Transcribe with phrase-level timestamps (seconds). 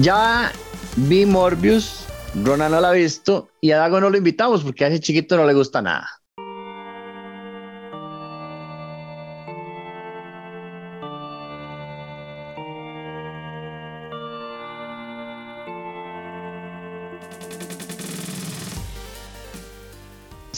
[0.00, 0.52] Ya
[0.94, 2.06] vi Morbius,
[2.44, 5.36] Ronald no la ha visto y a Dago no lo invitamos porque a ese chiquito
[5.36, 6.08] no le gusta nada.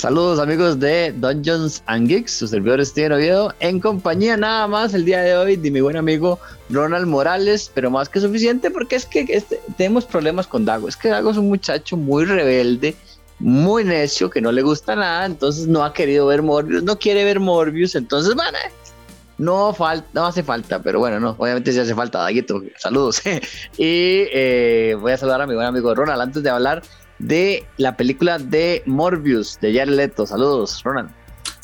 [0.00, 5.04] Saludos amigos de Dungeons and Geeks, su servidor Steven Oviedo, en compañía nada más el
[5.04, 6.38] día de hoy de mi buen amigo
[6.70, 10.88] Ronald Morales, pero más que suficiente porque es que este, tenemos problemas con Dago.
[10.88, 12.96] Es que Dago es un muchacho muy rebelde,
[13.40, 17.22] muy necio, que no le gusta nada, entonces no ha querido ver Morbius, no quiere
[17.22, 18.56] ver Morbius, entonces bueno,
[19.36, 23.20] no, falta, no hace falta, pero bueno, no, obviamente sí hace falta, Daguito, saludos.
[23.76, 26.82] y eh, voy a saludar a mi buen amigo Ronald antes de hablar
[27.20, 30.26] de la película de Morbius de Jared Leto.
[30.26, 31.10] Saludos, Ronald.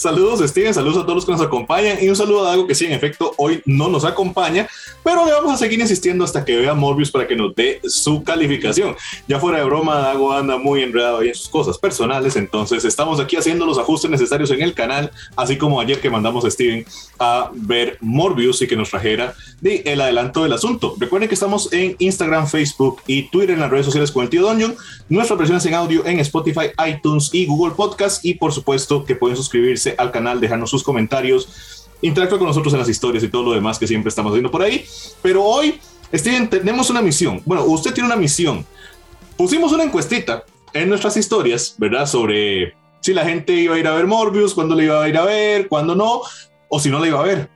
[0.06, 2.76] Saludos, Steven, saludos a todos los que nos acompañan y un saludo a algo que
[2.76, 4.68] sí, en efecto, hoy no nos acompaña,
[5.02, 8.22] pero le vamos a seguir insistiendo hasta que vea Morbius para que nos dé su
[8.22, 8.94] calificación.
[9.26, 13.18] Ya fuera de broma, Dago anda muy enredado ahí en sus cosas personales, entonces estamos
[13.18, 16.86] aquí haciendo los ajustes necesarios en el canal, así como ayer que mandamos a Steven
[17.18, 20.94] a ver Morbius y que nos trajera de el adelanto del asunto.
[21.00, 24.42] Recuerden que estamos en Instagram, Facebook y Twitter en las redes sociales con el tío
[24.42, 24.76] Dungeon,
[25.08, 29.36] nuestras versiones en audio en Spotify, iTunes y Google Podcast y por supuesto que pueden
[29.36, 33.52] suscribirse al canal, dejarnos sus comentarios, interactuar con nosotros en las historias y todo lo
[33.52, 34.84] demás que siempre estamos haciendo por ahí.
[35.22, 35.78] Pero hoy,
[36.12, 37.42] Steven, tenemos una misión.
[37.44, 38.64] Bueno, usted tiene una misión.
[39.36, 42.06] Pusimos una encuestita en nuestras historias, ¿verdad?
[42.06, 45.16] Sobre si la gente iba a ir a ver Morbius, cuándo le iba a ir
[45.16, 46.22] a ver, cuándo no,
[46.68, 47.48] o si no la iba a ver.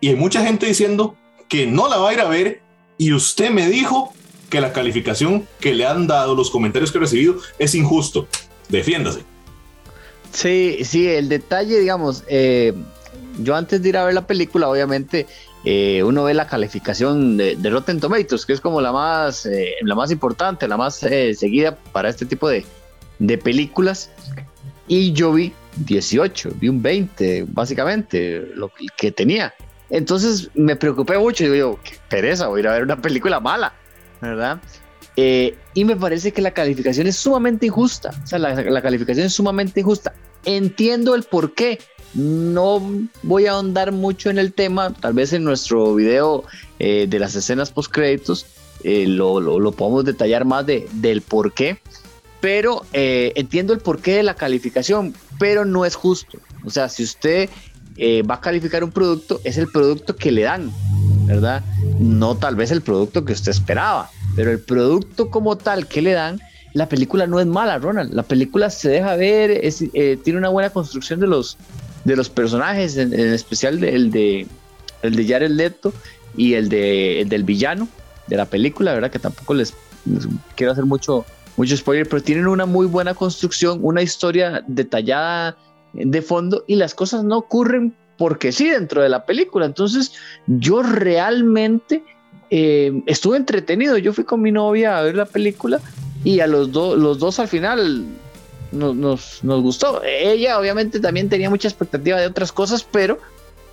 [0.00, 1.16] Y hay mucha gente diciendo
[1.48, 2.62] que no la va a ir a ver
[2.98, 4.12] y usted me dijo
[4.50, 8.26] que la calificación que le han dado, los comentarios que he recibido, es injusto.
[8.68, 9.20] Defiéndase.
[10.32, 12.74] Sí, sí, el detalle, digamos, eh,
[13.40, 15.26] yo antes de ir a ver la película, obviamente,
[15.64, 19.94] eh, uno ve la calificación de, Rotten Tomatoes, que es como la más, eh, la
[19.94, 22.64] más importante, la más seguida para este tipo de,
[23.42, 24.10] películas.
[24.86, 29.54] Y yo vi 18, vi un 20, básicamente, lo que tenía.
[29.90, 33.40] Entonces me preocupé mucho y digo, qué pereza, voy a ir a ver una película
[33.40, 33.72] mala,
[34.20, 34.60] ¿verdad?
[35.74, 38.10] y me parece que la calificación es sumamente injusta.
[38.22, 40.14] O sea, la, calificación es sumamente injusta.
[40.44, 41.78] Entiendo el por qué.
[42.14, 42.82] No
[43.22, 44.92] voy a ahondar mucho en el tema.
[44.92, 46.44] Tal vez en nuestro video
[46.78, 48.46] eh, de las escenas post créditos
[48.82, 51.78] eh, lo, lo, podemos detallar más de, del por qué.
[52.40, 56.38] Pero eh, entiendo el porqué de la calificación, pero no es justo.
[56.64, 57.50] O sea, si usted
[58.30, 60.72] va a calificar un producto, es el producto que le dan,
[61.26, 61.64] ¿verdad?
[61.98, 66.12] No tal vez el producto que usted esperaba, pero el producto como tal que le
[66.12, 66.40] dan
[66.74, 68.12] la película no es mala, Ronald.
[68.12, 71.56] La película se deja ver, eh, tiene una buena construcción de los,
[72.04, 74.46] de los personajes, en, especial el, de,
[75.02, 75.92] el de Jared Leto
[76.36, 77.88] y el, de, del villano
[78.26, 79.10] de la película, ¿verdad?
[79.10, 79.74] Que tampoco les,
[80.54, 81.24] quiero hacer mucho,
[81.56, 85.56] mucho spoiler, pero tienen una muy buena construcción, una historia detallada
[85.94, 89.64] de fondo y las cosas no ocurren porque sí dentro de la película.
[89.64, 90.12] Entonces,
[90.46, 92.02] yo realmente
[92.50, 93.96] eh, estuve entretenido.
[93.96, 95.80] Yo fui con mi novia a ver la película
[96.24, 98.06] y a los, dos los dos al final
[98.72, 100.02] nos, nos, gustó.
[100.04, 103.18] Ella obviamente también tenía mucha expectativa de otras cosas, pero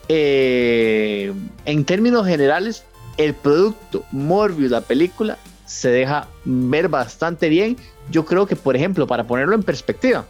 [0.07, 1.33] eh,
[1.65, 2.83] en términos generales,
[3.17, 7.77] el producto Morbius, la película, se deja ver bastante bien.
[8.11, 10.25] Yo creo que, por ejemplo, para ponerlo en perspectiva,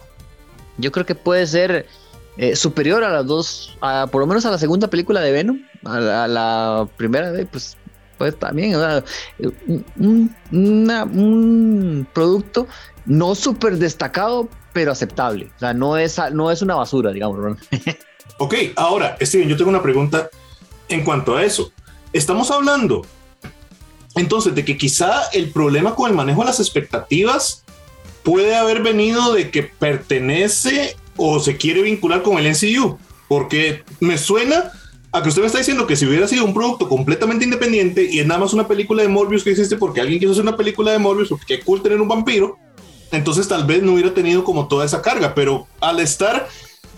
[0.78, 1.86] yo creo que puede ser
[2.38, 3.76] eh, superior a las dos,
[4.10, 7.76] por lo menos a la segunda película de Venom, a la, a la primera, pues
[8.18, 8.76] pues también,
[9.98, 12.66] un, producto
[13.04, 15.50] no súper destacado, pero aceptable.
[15.56, 17.58] O sea, no es, no es una basura, digamos.
[18.38, 20.28] ok, ahora, Steven, yo tengo una pregunta
[20.88, 21.72] en cuanto a eso.
[22.12, 23.02] Estamos hablando
[24.16, 27.64] entonces de que quizá el problema con el manejo de las expectativas
[28.22, 34.18] puede haber venido de que pertenece o se quiere vincular con el NCU, porque me
[34.18, 34.72] suena
[35.16, 38.20] a que usted me está diciendo que si hubiera sido un producto completamente independiente y
[38.20, 40.92] es nada más una película de Morbius que existe porque alguien quiso hacer una película
[40.92, 42.58] de Morbius porque qué cool tener un vampiro,
[43.10, 46.48] entonces tal vez no hubiera tenido como toda esa carga, pero al estar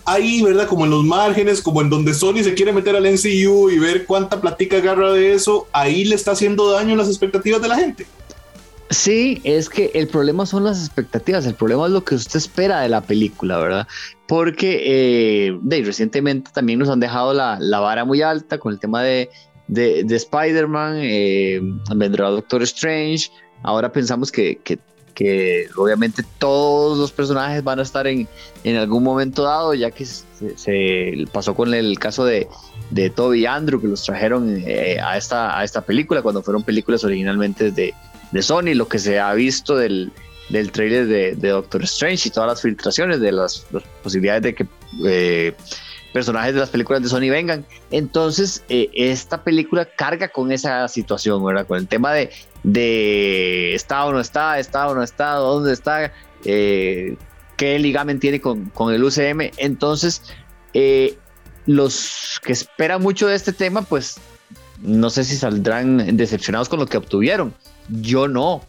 [0.03, 0.67] ahí, ¿verdad?
[0.67, 4.05] Como en los márgenes, como en donde Sony se quiere meter al NCU y ver
[4.05, 7.77] cuánta platica agarra de eso, ahí le está haciendo daño a las expectativas de la
[7.77, 8.05] gente.
[8.89, 12.81] Sí, es que el problema son las expectativas, el problema es lo que usted espera
[12.81, 13.87] de la película, ¿verdad?
[14.27, 14.81] Porque
[15.51, 19.29] eh, recientemente también nos han dejado la, vara muy alta con el tema de,
[19.67, 21.61] de, Spider-Man, eh,
[21.95, 23.29] vendrá Doctor Strange,
[23.61, 24.79] ahora pensamos que, que,
[25.75, 28.25] obviamente todos los personajes van a estar en,
[28.63, 32.47] en algún momento dado, ya que se, pasó con el caso de,
[32.89, 36.63] de Toby y Andrew, que los trajeron eh, a, esta, a esta película, cuando fueron
[36.63, 37.93] películas originalmente de
[38.31, 40.11] de Sony, lo que se ha visto del,
[40.49, 43.65] del trailer de, Doctor Strange y todas las filtraciones de las,
[44.03, 44.67] posibilidades de que
[45.05, 45.53] eh,
[46.11, 47.65] personajes de las películas de Sony vengan.
[47.91, 51.67] Entonces, eh, esta película carga con esa situación, ¿verdad?
[51.67, 52.31] Con el tema de,
[52.63, 56.11] de está o no está, está o no está, dónde está,
[56.45, 57.15] eh,
[57.57, 59.51] qué ligamen tiene con, con, el UCM.
[59.57, 60.23] Entonces,
[61.65, 64.19] los que esperan mucho de este tema, pues
[64.81, 67.53] no sé si saldrán decepcionados con lo que obtuvieron.
[67.89, 68.61] Yo no,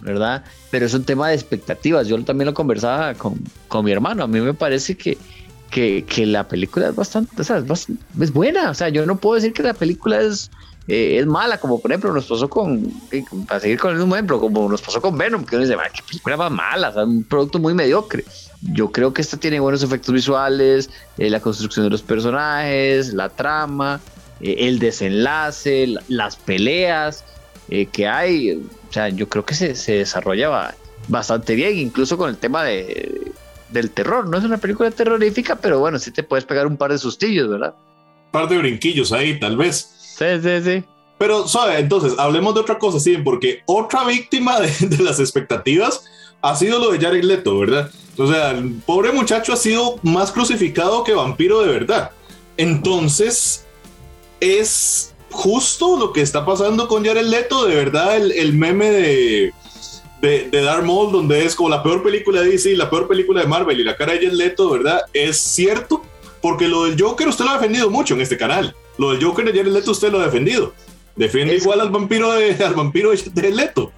[0.00, 0.44] ¿verdad?
[0.70, 2.08] Pero es un tema de expectativas.
[2.08, 4.24] Yo también lo conversaba con, con mi hermano.
[4.24, 5.18] A mí me parece que,
[5.70, 7.86] que, que la película es bastante, o sea, es,
[8.20, 8.70] es, buena.
[8.70, 10.50] O sea, yo no puedo decir que la película es,
[10.88, 14.14] eh, es mala, como por ejemplo nos pasó con, eh, para seguir con el mismo
[14.14, 17.58] ejemplo, como nos pasó con Venom, que uno dice, qué película más mala, un producto
[17.58, 18.24] muy mediocre.
[18.62, 23.28] Yo creo que esta tiene buenos efectos visuales, eh, la construcción de los personajes, la
[23.28, 24.00] trama,
[24.40, 27.24] el desenlace, las peleas
[27.92, 30.74] que hay o sea, yo creo que se, se desarrolla
[31.08, 33.32] bastante bien, incluso con el tema de,
[33.70, 34.28] del terror.
[34.28, 37.48] No es una película terrorífica, pero bueno, sí te puedes pegar un par de sustillos,
[37.48, 37.74] ¿verdad?
[38.26, 39.92] Un par de brinquillos ahí, tal vez.
[39.98, 40.84] Sí, sí, sí.
[41.18, 41.80] Pero, ¿sabes?
[41.80, 46.04] Entonces, hablemos de otra cosa, sí, porque otra víctima de, de, las expectativas
[46.42, 47.90] ha sido lo de Jared Leto, ¿verdad?
[48.16, 52.12] O sea, el pobre muchacho ha sido más crucificado que vampiro de verdad.
[52.56, 53.65] Entonces,
[54.40, 59.52] es justo lo que está pasando con Jared Leto, de verdad, el, el meme de,
[60.22, 63.42] de, de, Dark Maul, donde es como la peor película de DC, la peor película
[63.42, 65.00] de Marvel y la cara de Jared Leto, ¿verdad?
[65.12, 66.02] Es cierto,
[66.40, 68.74] porque lo del Joker usted lo ha defendido mucho en este canal.
[68.98, 70.72] Lo del Joker de Jared Leto usted lo ha defendido.
[71.16, 73.92] Defiende igual al vampiro de, al vampiro de Jared Leto.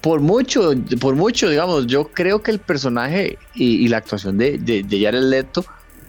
[0.00, 4.56] Por mucho, por mucho, digamos, yo creo que el personaje y, y la actuación de,
[4.56, 5.64] de, de, Jared Leto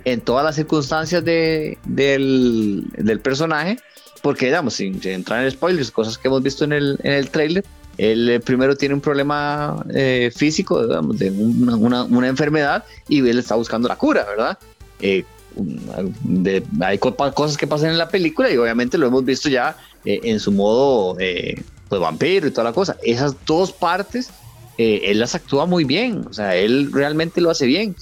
[0.05, 3.77] en todas las circunstancias de, del, del personaje
[4.21, 7.65] porque digamos, sin, entrar en spoilers, cosas que hemos visto en el, en el trailer,
[7.97, 13.27] él eh, primero tiene un problema eh, físico, digamos, de una, una, una, enfermedad y
[13.27, 14.57] él está buscando la cura, ¿verdad?
[15.01, 15.25] Eh,
[15.55, 19.75] de, hay cosas que pasan en la película y obviamente lo hemos visto ya
[20.05, 21.17] en su modo
[21.89, 22.95] pues vampiro y toda la cosa.
[23.03, 24.29] Esas dos partes,
[24.77, 27.95] él las actúa muy bien, o sea, él realmente lo hace bien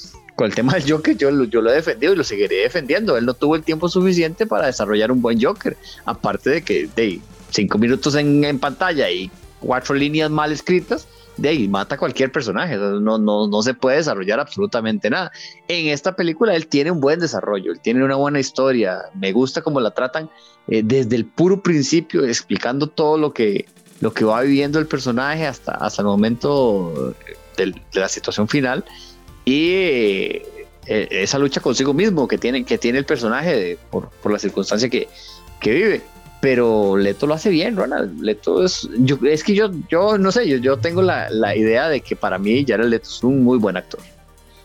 [0.47, 3.17] el tema del Joker, yo, lo he defendido y lo seguiré defendiendo.
[3.17, 5.77] Él no tuvo el tiempo suficiente para desarrollar un buen Joker.
[6.05, 7.19] Aparte de que de
[7.49, 11.07] cinco minutos en, pantalla y cuatro líneas mal escritas,
[11.37, 12.75] de ahí mata a cualquier personaje.
[12.77, 15.31] No, no, no se puede desarrollar absolutamente nada.
[15.67, 19.03] En esta película él tiene un buen desarrollo, él tiene una buena historia.
[19.15, 20.29] Me gusta cómo la tratan
[20.67, 23.65] eh, desde el puro principio, explicando todo lo que,
[24.01, 27.15] lo que va viviendo el personaje hasta, hasta el momento
[27.57, 28.85] de la situación final
[29.49, 29.71] y
[30.85, 34.89] eh, esa lucha consigo mismo que tiene, que tiene el personaje por, por, la circunstancia
[34.89, 35.07] que,
[35.59, 36.01] que, vive.
[36.39, 38.21] Pero Leto lo hace bien, Ronald.
[38.21, 41.89] Leto es, yo, es que yo, yo no sé, yo, yo tengo la, la idea
[41.89, 43.99] de que para mí Jared Leto es un muy buen actor.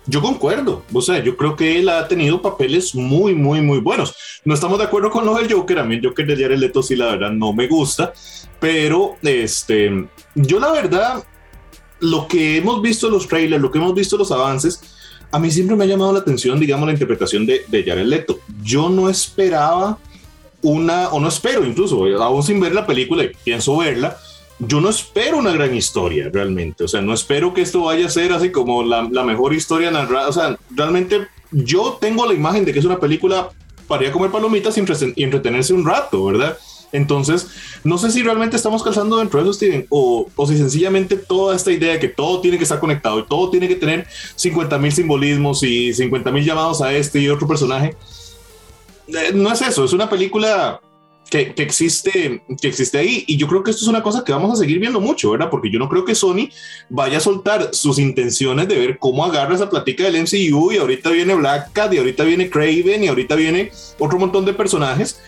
[0.07, 4.15] Yo concuerdo, o sea, yo creo que él ha tenido papeles muy, muy, muy buenos.
[4.45, 6.83] No estamos de acuerdo con lo del Joker, a mí el Joker de Jared Leto
[6.83, 8.13] sí, la verdad, no me gusta,
[8.61, 11.25] pero este, yo la verdad,
[12.01, 14.81] lo que hemos visto en los trailers, lo que hemos visto en los avances,
[15.31, 18.39] a mí siempre me ha llamado la atención, digamos, la interpretación de, de Jared Leto.
[18.63, 19.99] Yo no esperaba
[20.63, 24.17] una, o no espero incluso, aún sin ver la película y pienso verla,
[24.59, 26.85] yo no espero una gran historia realmente.
[26.85, 29.91] O sea, no espero que esto vaya a ser así como la, la mejor historia
[29.91, 30.29] narrada.
[30.29, 33.51] O sea, realmente yo tengo la imagen de que es una película
[33.87, 36.57] para ir a comer palomitas y entretenerse un rato, ¿verdad?
[36.95, 37.49] Entonces,
[37.83, 41.73] no sé si realmente estamos calzando dentro de eso, Steven, o, si sencillamente toda esta
[41.73, 44.93] idea de que todo tiene que estar conectado y todo tiene que tener 50 mil
[44.93, 47.97] simbolismos y 50 mil llamados a este y otro personaje.
[49.09, 50.81] Eh, no es eso, es una película
[51.29, 53.25] que, existe, que existe ahí.
[53.27, 55.51] Y yo creo que esto es una cosa que vamos a seguir viendo mucho, ¿verdad?
[55.51, 56.49] Porque yo no creo que Sony
[56.89, 61.11] vaya a soltar sus intenciones de ver cómo agarra esa plática del MCU y ahorita
[61.11, 65.19] viene Black Cat y ahorita viene Craven y ahorita viene otro montón de personajes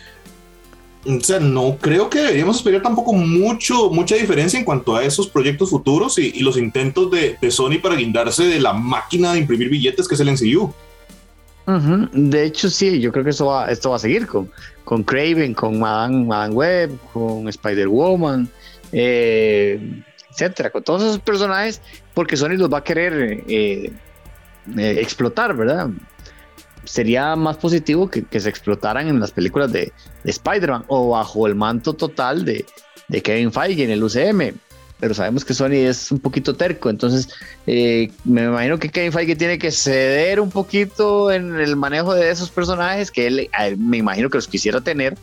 [1.06, 5.28] o sea, no creo que deberíamos esperar tampoco mucho, mucha diferencia en cuanto a esos
[5.28, 10.08] proyectos futuros y, los intentos de, Sony para guindarse de la máquina de imprimir billetes
[10.08, 10.72] que es el NCU.
[12.12, 14.50] De hecho, sí, yo creo que esto va, esto va a seguir con,
[14.84, 18.48] con Craven, con Madame, Madame Web, con Spider-Woman,
[18.92, 21.80] eh, etcétera, con todos esos personajes,
[22.14, 23.92] porque Sony los va a querer eh,
[24.76, 25.88] eh, explotar, ¿verdad?
[26.86, 29.92] Sería más positivo que, se explotaran en las películas de,
[30.24, 32.64] de Spider-Man o bajo el manto total de,
[33.22, 34.56] Kevin Feige en el UCM.
[34.98, 37.28] Pero sabemos que Sony es un poquito terco, entonces
[37.66, 42.30] eh, me imagino que Kevin Feige tiene que ceder un poquito en el manejo de
[42.30, 45.14] esos personajes que él, me imagino que los quisiera tener,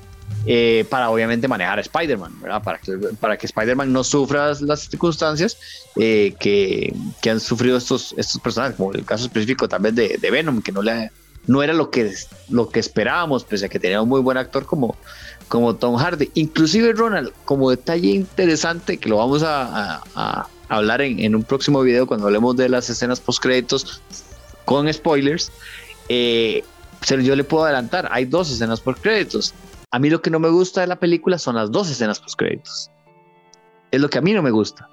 [0.45, 2.33] eh, para obviamente manejar a Spider-Man.
[2.63, 5.57] Para que, para que Spider-Man no sufra las circunstancias
[5.95, 6.93] eh, que,
[7.27, 10.83] han sufrido estos, estos personajes, como el caso específico también de, de Venom, que no,
[10.83, 11.09] le,
[11.47, 12.13] no era lo que,
[12.49, 14.95] lo que esperábamos, pese a que tenía un muy buen actor como,
[15.47, 16.31] como Tom Hardy.
[16.35, 21.81] Inclusive Ronald, como detalle interesante, que lo vamos a, a, hablar en, en, un próximo
[21.81, 24.01] video cuando hablemos de las escenas post créditos
[24.65, 25.51] con spoilers,
[26.09, 26.63] eh,
[27.21, 29.53] yo le puedo adelantar, hay dos escenas post créditos.
[29.91, 32.39] A mí lo que no me gusta de la película son las dos escenas post
[32.39, 32.89] créditos.
[33.91, 34.89] Es lo que a mí no me gusta.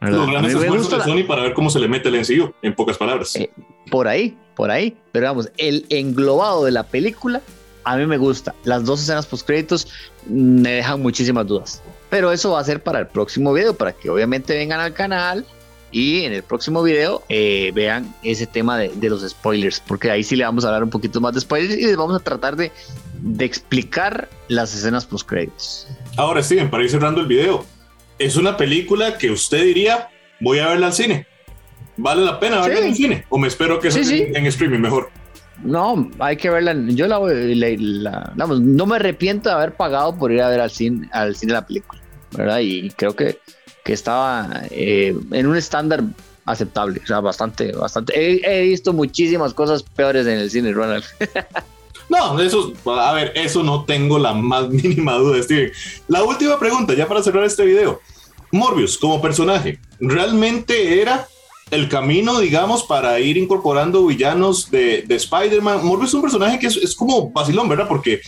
[0.00, 2.96] Los grandes esfuerzos de Sony para ver cómo se le mete el ensillo, en pocas
[2.96, 3.34] palabras.
[3.34, 3.50] Eh,
[3.90, 4.96] por ahí, por ahí.
[5.12, 7.42] Pero vamos, el englobado de la película
[7.84, 8.54] a mí me gusta.
[8.64, 9.88] Las dos escenas post créditos
[10.26, 11.82] me dejan muchísimas dudas.
[12.10, 15.46] Pero eso va a ser para el próximo video, para que obviamente vengan al canal
[15.90, 20.36] y en el próximo video eh, vean ese tema de, los spoilers, porque ahí sí
[20.36, 22.70] le vamos a hablar un poquito más de spoilers y les vamos a tratar de,
[23.22, 25.88] de explicar las escenas post créditos.
[26.16, 27.64] Ahora, Steven, para ir cerrando el video,
[28.18, 31.26] es una película que usted diría, voy a verla al cine.
[31.98, 33.24] ¿Vale la pena verla en el cine?
[33.28, 35.10] ¿O me espero que sea en, streaming mejor?
[35.62, 36.74] No, hay que verla.
[36.86, 41.08] Yo la, la, no me arrepiento de haber pagado por ir a ver al cine,
[41.12, 42.00] al cine la película,
[42.30, 42.60] ¿verdad?
[42.60, 43.38] Y creo que,
[43.84, 46.04] que estaba eh, en un estándar
[46.44, 48.14] aceptable, o sea, bastante, bastante.
[48.16, 51.04] He, he, visto muchísimas cosas peores en el cine, Ronald.
[52.08, 55.70] No, eso, a ver, eso no tengo la más mínima duda, Steven.
[56.08, 58.00] La última pregunta, ya para cerrar este video.
[58.50, 61.28] Morbius, como personaje, ¿realmente era
[61.70, 65.84] el camino, digamos, para ir incorporando villanos de, de Spider-Man?
[65.84, 67.88] Morbius es un personaje que es, es como vacilón, ¿verdad?
[67.88, 68.20] Porque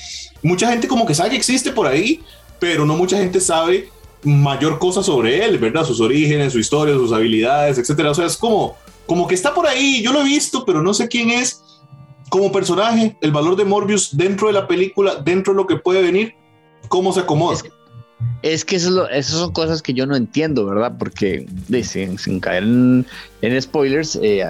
[0.43, 2.23] mucha gente como que sabe que existe por ahí,
[2.59, 3.89] pero no mucha gente sabe
[4.23, 5.85] mayor cosa sobre él, ¿verdad?
[5.85, 8.11] Sus orígenes, su historia, sus habilidades, etcétera.
[8.11, 10.93] O sea, es como, como que está por ahí, yo lo he visto, pero no
[10.93, 11.63] sé quién es
[12.29, 16.01] como personaje, el valor de Morbius dentro de la película, dentro de lo que puede
[16.01, 16.35] venir,
[16.89, 17.59] ¿cómo se acomoda?
[18.43, 20.95] Eso esas son cosas que yo no entiendo, ¿verdad?
[20.99, 21.47] Porque
[21.83, 23.07] sin, sin caer en,
[23.61, 24.45] spoilers, eh,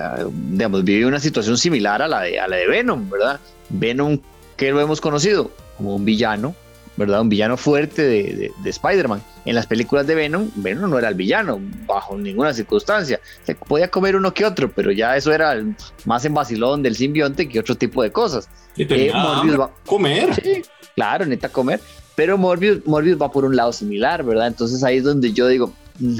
[0.51, 3.41] digamos, vive una situación similar a la, de, a la de Venom, ¿verdad?
[3.69, 4.19] Venom,
[4.57, 6.55] que lo hemos conocido como un villano,
[6.97, 7.21] ¿verdad?
[7.23, 9.23] Un villano fuerte de, de, Spider-Man.
[9.45, 13.21] En las películas de Venom, Venom no era el villano, bajo ninguna circunstancia.
[13.45, 15.57] Se podía comer uno que otro, pero ya eso era
[16.05, 18.49] más en vacilón del simbionte que otro tipo de cosas.
[18.77, 20.35] Y tenía eh, comer.
[20.35, 20.63] Sí,
[20.95, 21.81] claro, necesita comer.
[22.21, 24.49] Pero Morbius, Morbius va por un lado similar, ¿verdad?
[24.49, 25.73] Entonces ahí es donde yo digo,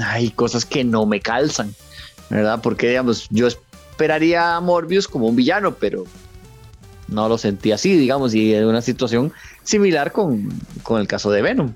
[0.03, 1.75] hay cosas que no me calzan,
[2.27, 2.59] ¿verdad?
[2.63, 6.05] Porque, digamos, yo esperaría a Morbius como un villano, pero
[7.07, 9.31] no lo sentí así, digamos, y en una situación
[9.61, 10.49] similar con,
[10.89, 11.71] el caso de Venom.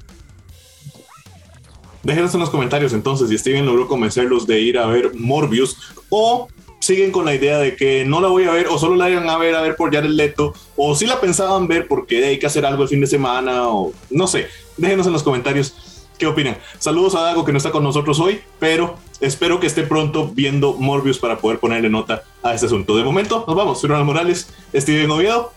[2.01, 5.77] Déjenos en los comentarios entonces si Steven logró convencerlos de ir a ver Morbius
[6.10, 6.48] o
[6.86, 9.27] siguen con la idea de que no la voy a ver o solo la vayan
[9.27, 12.46] a ver a ver por Jared Leto o si la pensaban ver porque hay que
[12.46, 14.48] hacer algo el fin de semana o no sé.
[14.77, 16.58] Déjenos en los comentarios qué opinan.
[16.77, 20.74] Saludos a Dago que no está con nosotros hoy, pero espero que esté pronto viendo
[20.74, 22.96] Morbius para poder ponerle nota a este asunto.
[22.96, 23.82] De momento, nos vamos.
[23.82, 25.54] Soy Ronald Morales, Steven Oviedo,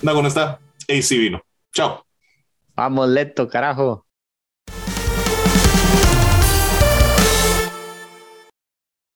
[0.00, 1.42] Dago no está, AC vino.
[1.74, 2.06] Chao.
[2.74, 4.06] Vamos, Leto, carajo.